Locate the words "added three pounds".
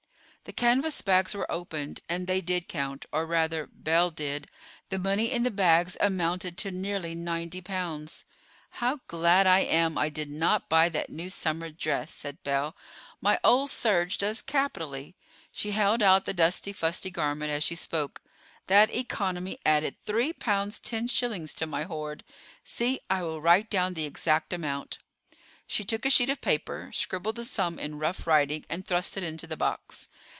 19.63-20.79